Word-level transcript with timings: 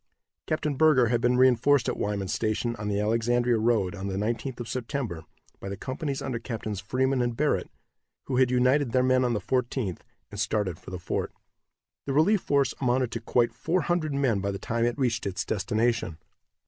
Captain 0.47 0.73
Burger 0.73 1.09
had 1.09 1.21
been 1.21 1.37
reinforced 1.37 1.87
at 1.87 1.95
Wyman's 1.95 2.33
station, 2.33 2.75
on 2.77 2.87
the 2.87 2.99
Alexandria 2.99 3.59
road, 3.59 3.93
on 3.93 4.07
the 4.07 4.15
19th 4.15 4.59
of 4.59 4.67
September, 4.67 5.25
by 5.59 5.69
the 5.69 5.77
companies 5.77 6.23
under 6.23 6.39
Captains 6.39 6.79
Freeman 6.79 7.21
and 7.21 7.37
Barrett, 7.37 7.69
who 8.23 8.37
had 8.37 8.49
united 8.49 8.93
their 8.93 9.03
men 9.03 9.23
on 9.23 9.33
the 9.33 9.39
14th, 9.39 9.99
and 10.31 10.39
started 10.39 10.79
for 10.79 10.89
the 10.89 10.97
fort. 10.97 11.31
The 12.07 12.13
relief 12.13 12.41
force 12.41 12.73
amounted 12.81 13.11
to 13.11 13.21
quite 13.21 13.53
four 13.53 13.81
hundred 13.81 14.15
men 14.15 14.39
by 14.39 14.49
the 14.49 14.57
time 14.57 14.85
it 14.85 14.97
reached 14.97 15.27
its 15.27 15.45
destination. 15.45 16.17